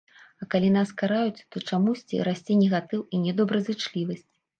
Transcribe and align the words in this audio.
А 0.43 0.45
калі 0.53 0.69
нас 0.75 0.93
караюць, 1.01 1.45
то 1.55 1.61
чамусьці 1.69 2.21
расце 2.29 2.57
негатыў 2.63 3.05
і 3.13 3.21
нядобразычлівасць. 3.27 4.27